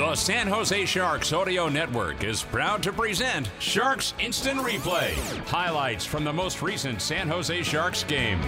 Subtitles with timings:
[0.00, 5.12] The San Jose Sharks Audio Network is proud to present Sharks Instant Replay.
[5.46, 8.40] Highlights from the most recent San Jose Sharks game.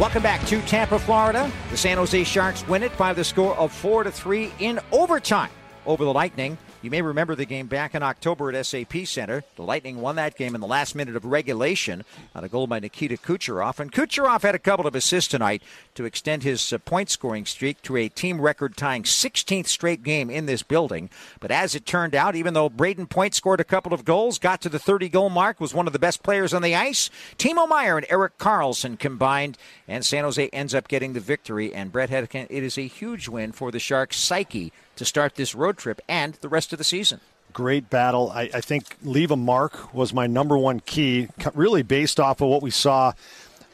[0.00, 1.52] Welcome back to Tampa, Florida.
[1.70, 5.50] The San Jose Sharks win it by the score of 4 to 3 in overtime
[5.84, 6.56] over the Lightning.
[6.86, 9.42] You may remember the game back in October at SAP Center.
[9.56, 12.78] The Lightning won that game in the last minute of regulation on a goal by
[12.78, 13.80] Nikita Kucherov.
[13.80, 15.64] And Kucherov had a couple of assists tonight
[15.96, 20.30] to extend his uh, point scoring streak to a team record tying 16th straight game
[20.30, 21.10] in this building.
[21.40, 24.60] But as it turned out, even though Brayden Point scored a couple of goals, got
[24.60, 27.68] to the 30 goal mark, was one of the best players on the ice, Timo
[27.68, 29.58] Meier and Erik Karlsson combined,
[29.88, 31.74] and San Jose ends up getting the victory.
[31.74, 35.54] And Bret Hedican, it is a huge win for the Sharks' psyche to start this
[35.54, 37.20] road trip and the rest of the season.
[37.52, 38.30] Great battle.
[38.34, 42.48] I, I think leave a mark was my number one key, really based off of
[42.48, 43.12] what we saw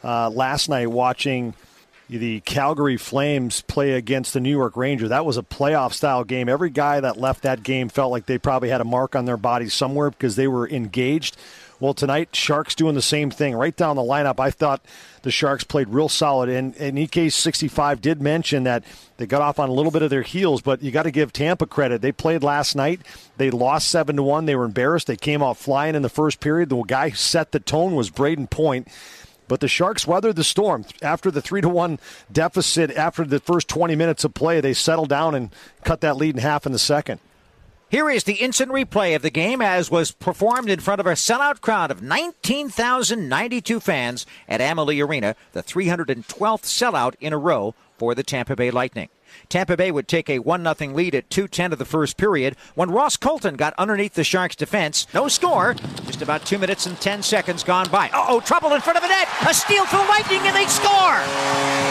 [0.05, 1.55] uh, last night watching
[2.09, 5.09] the Calgary Flames play against the New York Rangers.
[5.09, 6.49] That was a playoff style game.
[6.49, 9.37] Every guy that left that game felt like they probably had a mark on their
[9.37, 11.37] body somewhere because they were engaged.
[11.83, 13.57] Well, tonight, Sharks doing the same thing.
[13.57, 14.85] Right down the lineup, I thought
[15.23, 16.49] the Sharks played real solid.
[16.49, 18.85] And, and EK65 did mention that
[19.17, 21.33] they got off on a little bit of their heels, but you got to give
[21.33, 22.01] Tampa credit.
[22.01, 23.01] They played last night.
[23.37, 24.45] They lost 7 to 1.
[24.45, 25.09] They were embarrassed.
[25.09, 26.69] They came out flying in the first period.
[26.69, 28.87] The guy who set the tone was Brayden Point.
[29.49, 30.85] But the Sharks weathered the storm.
[31.03, 31.99] After the 3 to 1
[32.31, 36.37] deficit, after the first 20 minutes of play, they settled down and cut that lead
[36.37, 37.19] in half in the second.
[37.93, 41.11] Here is the instant replay of the game as was performed in front of a
[41.11, 46.25] sellout crowd of 19,092 fans at Amalie Arena, the 312th
[46.63, 49.11] sellout in a row for the Tampa Bay Lightning.
[49.49, 52.91] Tampa Bay would take a 1 0 lead at 2.10 of the first period when
[52.91, 55.07] Ross Colton got underneath the Sharks' defense.
[55.15, 55.75] No score.
[56.07, 58.11] Just about 2 minutes and 10 seconds gone by.
[58.15, 59.29] oh, trouble in front of the net.
[59.49, 61.21] A steal for Lightning and they score.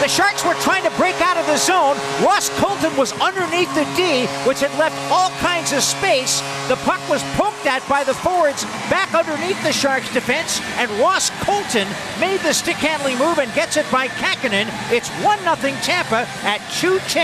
[0.02, 1.96] The Sharks were trying to break out of the zone.
[2.24, 6.40] Ross Colton was underneath the D, which had left all kinds of space.
[6.68, 11.30] The puck was poked at by the forwards back underneath the Sharks' defense, and Ross
[11.44, 11.86] Colton
[12.18, 14.66] made the stick handling move and gets it by Kahkonen.
[14.90, 16.60] It's 1 0 Tampa at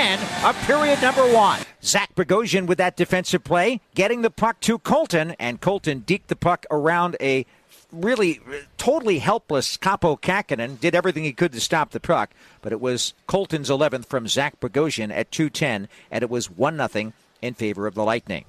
[0.08, 1.60] 2.10 of period number one.
[1.82, 6.36] Zach Bogosian with that defensive play, getting the puck to Colton, and Colton deked the
[6.36, 7.44] puck around a
[7.92, 8.40] really
[8.76, 10.80] totally helpless Kaapo Kahkonen.
[10.80, 12.30] Did everything he could to stop the puck,
[12.62, 17.12] but it was Colton's 11th from Zach Bogosian at 2:10, and it was one 0
[17.40, 18.44] in favor of the Lightning.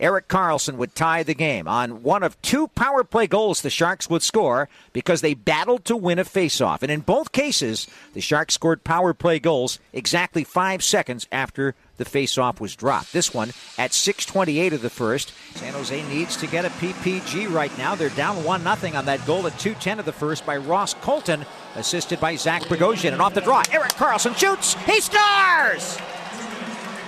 [0.00, 4.08] Erik Karlsson would tie the game on one of two power play goals the Sharks
[4.08, 6.82] would score because they battled to win a faceoff.
[6.82, 12.06] And in both cases, the Sharks scored power play goals exactly five seconds after the
[12.06, 13.12] faceoff was dropped.
[13.12, 15.32] This one at 6:28 of the first.
[15.54, 17.94] San Jose needs to get a PPG right now.
[17.94, 21.44] They're down one nothing on that goal at 2:10 of the first by Ross Colton,
[21.76, 23.12] assisted by Zach Bogosian.
[23.12, 24.74] And off the draw, Erik Karlsson shoots.
[24.86, 25.98] He scores.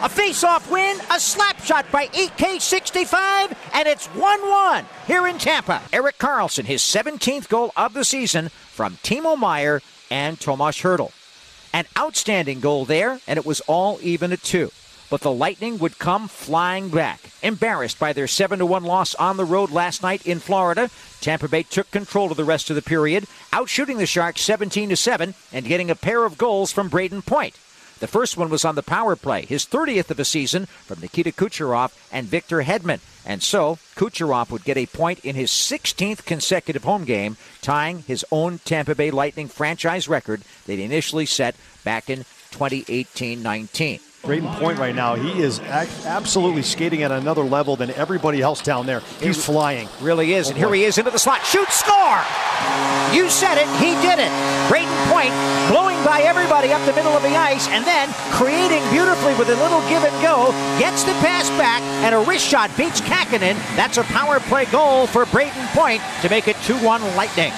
[0.03, 5.81] A face-off win, a slap shot by EK65, and it's 1-1 here in Tampa.
[5.93, 9.81] Erik Karlsson, his 17th goal of the season from Timo Meier
[10.11, 11.13] and Tomas Hertl.
[11.73, 14.73] An outstanding goal there, and it was all even at two.
[15.09, 17.21] But the Lightning would come flying back.
[17.41, 20.91] Embarrassed by their 7 1 loss on the road last night in Florida,
[21.21, 25.33] Tampa Bay took control of the rest of the period, outshooting the Sharks 17 7
[25.53, 27.57] and getting a pair of goals from Brayden Point.
[28.03, 31.31] The first one was on the power play, his 30th of the season from Nikita
[31.31, 32.99] Kucherov and Victor Hedman.
[33.25, 38.27] And so, Kucherov would get a point in his 16th consecutive home game, tying his
[38.33, 41.55] own Tampa Bay Lightning franchise record that he initially set
[41.85, 44.01] back in 2018 19.
[44.23, 48.87] Brayden Point right now, he is absolutely skating at another level than everybody else down
[48.87, 49.01] there.
[49.21, 49.89] He's he flying.
[50.01, 50.47] Really is.
[50.47, 51.45] Oh, and here he is into the slot.
[51.45, 52.23] Shoot, score!
[53.13, 54.31] You said it, he did it.
[54.71, 55.33] Brayden Point
[55.71, 59.57] blowing by everybody up the middle of the ice and then creating beautifully with a
[59.57, 60.51] little give and go.
[60.79, 63.55] Gets the pass back and a wrist shot beats Kahkonen.
[63.77, 67.53] That's a power play goal for Brayden Point to make it 2 1 Lightning.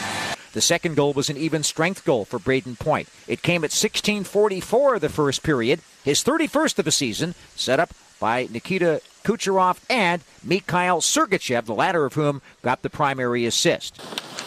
[0.52, 3.08] The second goal was an even strength goal for Brayden Point.
[3.26, 7.92] It came at 16:44 of the first period, his 31st of the season, set up
[8.20, 14.00] by Nikita Kucherov and Mikhail Sergachev, the latter of whom got the primary assist.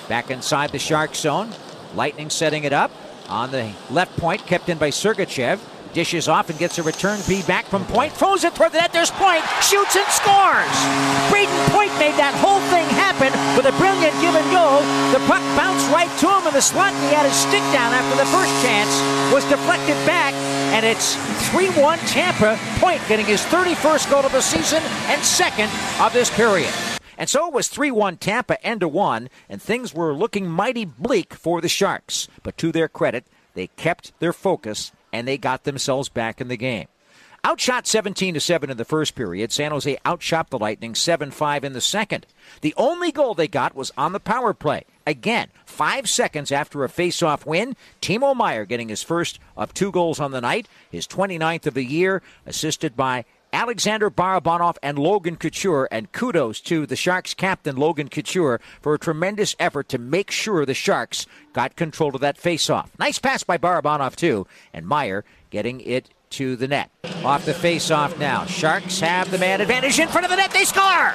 [0.07, 1.53] Back inside the Shark zone,
[1.93, 2.91] Lightning setting it up
[3.29, 5.59] on the left point, kept in by Sergachev.
[5.93, 8.13] Dishes off and gets a return feed back from Point.
[8.13, 8.93] Throws it toward the net.
[8.93, 9.41] There's Point.
[9.63, 10.77] Shoots and scores.
[11.31, 14.83] Brayden Point made that whole thing happen with a brilliant give and go.
[15.09, 17.93] The puck bounced right to him in the slot, and he had his stick down
[17.97, 18.93] after the first chance
[19.33, 20.33] was deflected back.
[20.75, 21.15] And it's
[21.49, 22.59] 3 1 Tampa.
[22.77, 26.73] Point getting his 31st goal of the season and second of this period.
[27.17, 30.85] And so it was 3 1 Tampa end to one, and things were looking mighty
[30.85, 32.27] bleak for the Sharks.
[32.43, 33.25] But to their credit,
[33.55, 36.87] they kept their focus and they got themselves back in the game.
[37.43, 39.51] Outshot 17 to 7 in the first period.
[39.51, 42.25] San Jose outshot the Lightning 7 5 in the second.
[42.61, 44.83] The only goal they got was on the power play.
[45.05, 50.19] Again, five seconds after a face-off win, Timo Meier getting his first of two goals
[50.19, 53.23] on the night, his 29th of the year, assisted by
[53.53, 58.99] Alexander Barabanov and Logan Couture, and kudos to the Sharks captain Logan Couture for a
[58.99, 62.89] tremendous effort to make sure the Sharks got control of that faceoff.
[62.99, 66.91] Nice pass by Barabanov too, and Meier getting it to the net.
[67.23, 68.45] Off the faceoff now.
[68.45, 70.51] Sharks have the man advantage in front of the net.
[70.51, 71.13] They score.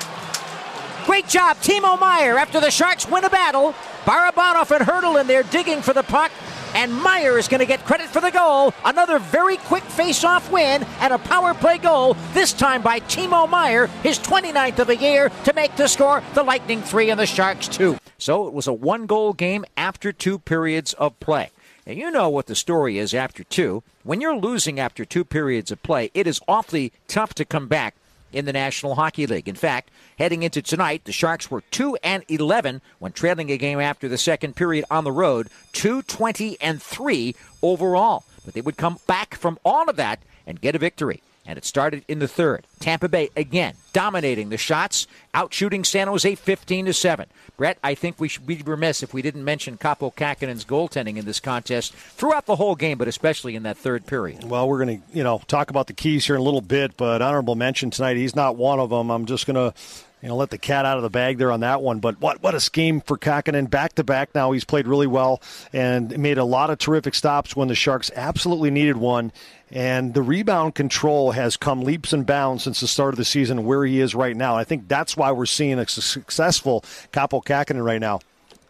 [1.05, 2.39] Great job, Timo Meier.
[2.39, 3.75] After the Sharks win a battle,
[4.05, 6.31] Barabanov and Hertl in there digging for the puck
[6.75, 8.73] and Meier is going to get credit for the goal.
[8.85, 13.87] Another very quick face-off win and a power play goal, this time by Timo Meier,
[14.03, 17.69] his 29th of the year, to make the score the Lightning 3 and the Sharks
[17.69, 17.99] 2.
[18.19, 21.51] So it was a one-goal game after two periods of play.
[21.87, 23.83] And you know what the story is after two.
[24.05, 27.97] When you're losing after two periods of play, it is awfully tough to come back
[28.33, 29.49] in the National Hockey League.
[29.49, 33.81] In fact, heading into tonight, the Sharks were 2 and 11 when trailing a game
[33.81, 38.25] after the second period on the road, 2 20 and 3 overall.
[38.45, 41.65] But they would come back from all of that and get a victory and it
[41.65, 42.67] started in the third.
[42.81, 47.27] Tampa Bay again dominating the shots, outshooting San Jose 15 to 7.
[47.57, 51.25] Bret, I think we should be remiss if we didn't mention Kaapo Kähkönen's goaltending in
[51.25, 54.45] this contest throughout the whole game, but especially in that third period.
[54.45, 56.97] Well, we're going to, you know, talk about the keys here in a little bit,
[56.97, 59.11] but honorable mention tonight, he's not one of them.
[59.11, 59.79] I'm just going to
[60.23, 61.99] you know, let the cat out of the bag there on that one.
[61.99, 64.35] But what what a scheme for Kähkönen back to back.
[64.35, 65.43] Now he's played really well
[65.73, 69.33] and made a lot of terrific stops when the Sharks absolutely needed one.
[69.71, 73.65] And the rebound control has come leaps and bounds since the start of the season
[73.65, 74.57] where he is right now.
[74.57, 76.83] I think that's why we're seeing a successful
[77.13, 78.21] Kaapo Kähkönen right now.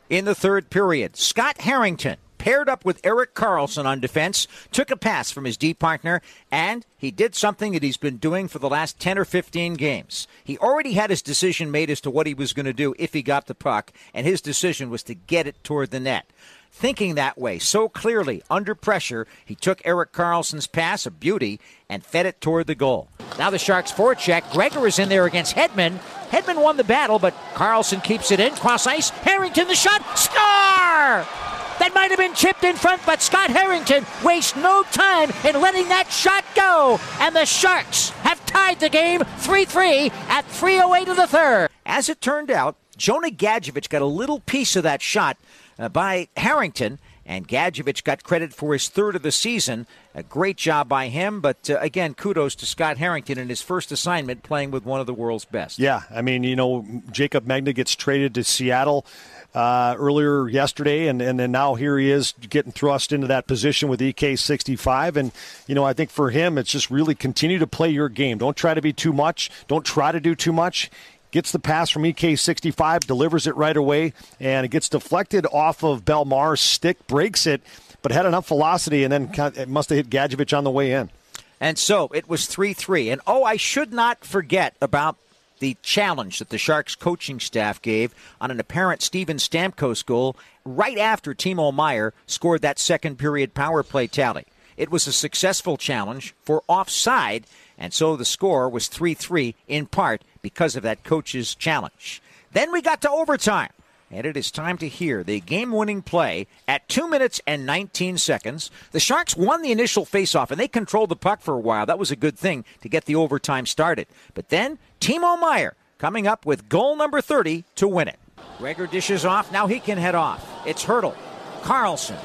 [0.08, 4.96] In the third period, Scott Harrington paired up with Erik Karlsson on defense, took a
[4.96, 8.68] pass from his D partner, and he did something that he's been doing for the
[8.68, 10.26] last 10 or 15 games.
[10.42, 13.12] He already had his decision made as to what he was going to do if
[13.12, 16.26] he got the puck, and his decision was to get it toward the net
[16.74, 19.26] thinking that way so clearly under pressure.
[19.44, 23.08] He took Erik Karlsson's pass, a beauty, and fed it toward the goal.
[23.38, 24.50] Now the Sharks forecheck.
[24.52, 25.98] Gregor is in there against Hedman.
[26.30, 28.54] Hedman won the battle, but Karlsson keeps it in.
[28.54, 29.10] Cross ice.
[29.10, 30.18] Harrington the shot.
[30.18, 31.41] Score!
[31.82, 35.88] That might have been chipped in front, but Scott Harrington wastes no time in letting
[35.88, 37.00] that shot go.
[37.18, 41.70] And the Sharks have tied the game 3 3 at 3.08 of the third.
[41.84, 45.38] As it turned out, Jonah Gadjovich got a little piece of that shot
[45.76, 47.00] uh, by Harrington.
[47.26, 49.86] And Gadjovich got credit for his third of the season.
[50.14, 51.40] A great job by him.
[51.40, 55.06] But uh, again, kudos to Scott Harrington in his first assignment playing with one of
[55.06, 55.78] the world's best.
[55.78, 59.06] Yeah, I mean, you know, Jaycob Megna gets traded to Seattle.
[59.54, 63.86] Uh, earlier yesterday, and, and then now here he is getting thrust into that position
[63.90, 65.16] with EK65.
[65.16, 65.30] And,
[65.66, 68.38] you know, I think for him, it's just really continue to play your game.
[68.38, 69.50] Don't try to be too much.
[69.68, 70.90] Don't try to do too much
[71.32, 76.04] gets the pass from EK65, delivers it right away, and it gets deflected off of
[76.04, 77.62] Bellemare's stick, breaks it,
[78.02, 81.10] but had enough velocity, and then it must have hit Gadjovich on the way in.
[81.58, 83.10] And so it was 3 3.
[83.10, 85.16] And oh, I should not forget about
[85.62, 90.98] the challenge that the Sharks coaching staff gave on an apparent Steven Stamkos goal right
[90.98, 94.44] after Timo Meier scored that second period power play tally.
[94.76, 97.46] It was a successful challenge for offside,
[97.78, 102.20] and so the score was 3 3 in part because of that coach's challenge.
[102.50, 103.70] Then we got to overtime.
[104.12, 108.18] And it is time to hear the game winning play at 2 minutes and 19
[108.18, 108.70] seconds.
[108.90, 111.86] The Sharks won the initial faceoff and they controlled the puck for a while.
[111.86, 114.06] That was a good thing to get the overtime started.
[114.34, 118.18] But then Timo Meier coming up with goal number 30 to win it.
[118.58, 119.50] Gregor dishes off.
[119.50, 120.46] Now he can head off.
[120.66, 121.16] It's Hertl,
[121.62, 122.18] Karlsson,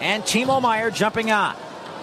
[0.00, 1.56] and Timo Meier jumping on.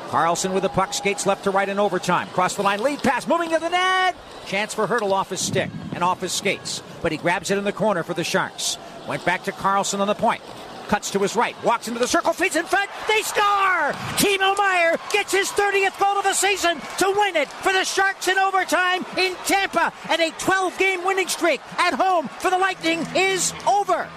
[0.10, 2.28] Karlsson with the puck skates left to right in overtime.
[2.30, 4.16] Cross the line, lead pass, moving to the net.
[4.48, 7.64] Chance for Hertl off his stick and off his skates, but he grabs it in
[7.64, 8.78] the corner for the Sharks.
[9.10, 10.40] Went back to Karlsson on the point.
[10.88, 12.90] cuts to his right, walks into the circle, feeds in front.
[13.08, 13.92] They score!
[14.18, 18.28] Timo Meier gets his 30th goal of the season to win it for the Sharks
[18.28, 23.06] in overtime in Tampa, and a 12 game winning streak at home for the Lightning
[23.16, 24.08] is over.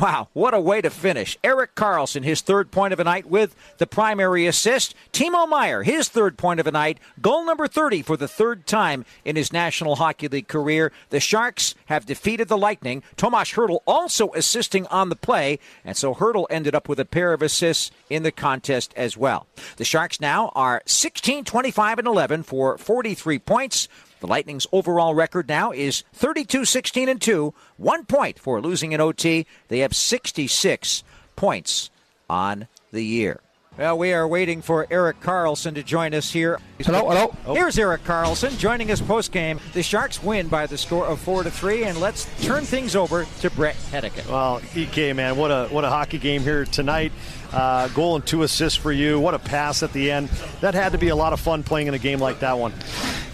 [0.00, 1.36] Wow, what a way to finish.
[1.44, 4.94] Erik Karlsson, his third point of the night with the primary assist.
[5.12, 9.04] Timo Meier, his third point of the night, goal number 30 for the third time
[9.26, 10.90] in his National Hockey League career.
[11.10, 13.02] The Sharks have defeated the Lightning.
[13.18, 17.34] Tomas Hertl also assisting on the play, and so Hertl ended up with a pair
[17.34, 19.48] of assists in the contest as well.
[19.76, 23.86] The Sharks now are 16 25 and 11 for 43 points.
[24.20, 29.00] The Lightning's overall record now is 32 16 and 2, one point for losing in
[29.00, 29.46] OT.
[29.68, 31.02] They have 66
[31.36, 31.90] points
[32.28, 33.40] on the year.
[33.78, 36.58] Well, we are waiting for Erik Karlsson to join us here.
[36.80, 37.34] Hello, hello.
[37.46, 37.54] Oh.
[37.54, 39.60] Here's Erik Karlsson joining us post game.
[39.74, 43.26] The Sharks win by the score of four to three, and let's turn things over
[43.40, 44.28] to Bret Hedican.
[44.28, 47.12] Well, Ek man, what a what a hockey game here tonight.
[47.52, 49.20] Uh, goal and two assists for you.
[49.20, 50.28] What a pass at the end.
[50.60, 52.74] That had to be a lot of fun playing in a game like that one.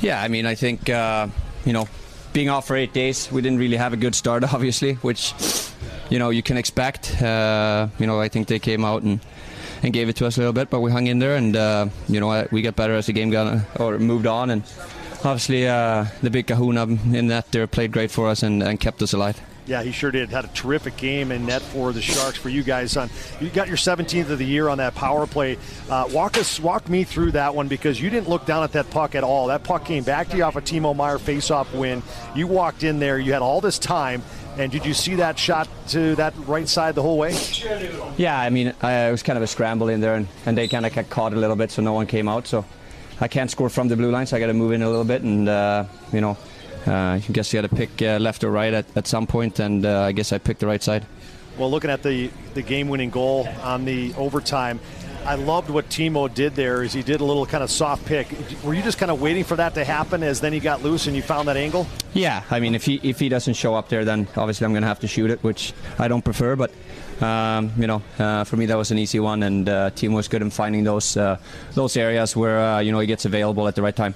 [0.03, 1.29] Yeah, I mean, I think uh,
[1.65, 1.89] you know,
[2.35, 5.33] being off for eight days, we didn't really have a good start, obviously, which
[6.11, 7.21] you know you can expect.
[7.23, 9.19] Uh, you know, I think they came out and
[9.83, 11.89] and gave it to us a little bit, but we hung in there, and uh,
[12.09, 14.63] you know we got better as the game got or moved on, and
[15.25, 19.03] obviously uh, the big Kahuna in that there played great for us and, and kept
[19.03, 19.41] us alive.
[19.67, 20.31] Yeah, he sure did.
[20.31, 22.39] Had a terrific game in net for the Sharks.
[22.39, 25.59] For you guys, on you got your 17th of the year on that power play.
[25.91, 28.89] Uh, walk us, walk me through that one because you didn't look down at that
[28.91, 29.49] puck at all.
[29.49, 32.05] That puck came back to you off a Timo Meier faceoff win.
[32.37, 33.19] You walked in there.
[33.19, 34.23] You had all this time.
[34.59, 37.37] And did you see that shot to that right side the whole way?
[38.17, 40.67] Yeah, I mean, uh, it was kind of a scramble in there, and, and they
[40.67, 42.47] kind of got caught a little bit, so no one came out.
[42.47, 42.65] So
[43.21, 45.05] I can't score from the blue line, so I got to move in a little
[45.05, 46.39] bit, and uh, you know,
[46.87, 49.59] uh, I guess you had to pick uh, left or right at, at some point,
[49.59, 51.05] and uh, I guess I picked the right side.
[51.59, 54.81] Well, looking at the the game-winning goal on the overtime,
[55.27, 56.85] I loved what Timo did there.
[56.85, 58.29] Is he did a little kind of soft pick.
[58.63, 61.09] Were you just kind of waiting for that to happen as then he got loose
[61.09, 61.89] and you found that angle?
[62.15, 64.83] Yeah, I mean, if he if he doesn't show up there, then obviously I'm going
[64.83, 66.55] to have to shoot it, which I don't prefer.
[66.55, 66.73] But
[67.21, 70.29] um, you know, uh, for me that was an easy one, and uh, Timo was
[70.29, 71.39] good in finding those uh,
[71.75, 74.15] those areas where uh, you know he gets available at the right time.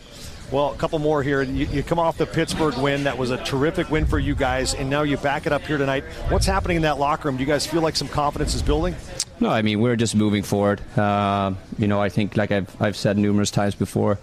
[0.52, 1.42] Well, a couple more here.
[1.42, 3.04] You, you, come off the Pittsburgh win.
[3.04, 5.78] That was a terrific win for you guys, and now you back it up here
[5.78, 6.02] tonight.
[6.28, 7.36] What's happening in that locker room?
[7.36, 8.96] Do you guys feel like some confidence is building?
[9.40, 10.82] No, I mean we're just moving forward.
[10.98, 14.18] Uh, you know, I think like I've I've said numerous times before,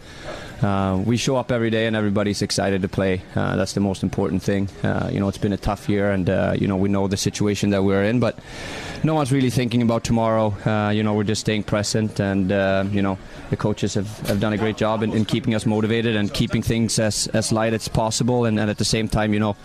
[0.61, 3.23] uh, we show up every day and everybody's excited to play.
[3.35, 4.69] Uh, that's the most important thing.
[4.83, 7.17] Uh, you know, it's been a tough year, and uh, you know we know the
[7.17, 8.37] situation that we're in, but
[9.03, 10.55] no one's really thinking about tomorrow.
[10.63, 12.51] Uh, you know, we're just staying present, and
[12.93, 13.17] you know
[13.49, 16.61] the coaches have, have done a great job in, in keeping us motivated and keeping
[16.61, 19.55] things as as light as possible, and, and at the same time, you know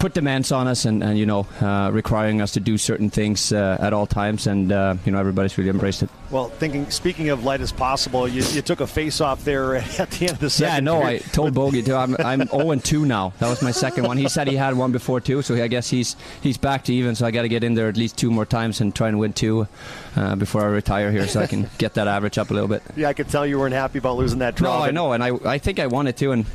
[0.00, 3.52] put demands on us and, and you know uh, requiring us to do certain things
[3.52, 6.08] uh, at all times and uh, you know everybody's really embraced it.
[6.30, 10.10] Well thinking speaking of light as possible you, you took a face off there at
[10.10, 11.22] the end of the second yeah no period.
[11.22, 13.34] I told Bogey too I'm, I'm 0 and 2 now.
[13.38, 14.16] That was my second one.
[14.16, 17.14] He said he had one before too so I guess he's he's back to even
[17.14, 19.18] so I got to get in there at least two more times and try and
[19.18, 19.68] win two
[20.16, 22.82] uh, before I retire here so I can get that average up a little bit.
[22.96, 25.22] Yeah I could tell you weren't happy about losing that draw no I know and
[25.22, 26.46] I, I think I wanted to and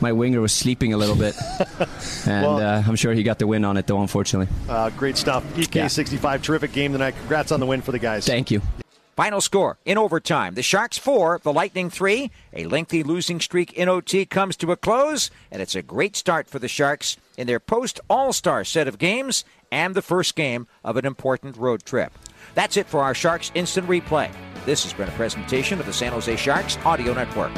[0.00, 1.34] my winger was sleeping a little bit.
[2.26, 4.52] And well, uh, I'm sure he got the win on it, though, unfortunately.
[4.68, 5.44] Uh, great stuff.
[5.54, 6.36] EK65, yeah.
[6.38, 7.14] terrific game tonight.
[7.18, 8.26] Congrats on the win for the guys.
[8.26, 8.62] Thank you.
[9.16, 10.54] Final score in overtime.
[10.54, 12.30] The Sharks 4, the Lightning 3.
[12.52, 16.46] A lengthy losing streak in OT comes to a close, and it's a great start
[16.46, 20.66] for the Sharks in their post All Star set of games and the first game
[20.84, 22.12] of an important road trip.
[22.54, 24.30] That's it for our Sharks Instant Replay.
[24.66, 27.52] This has been a presentation of the San Jose Sharks Audio Network.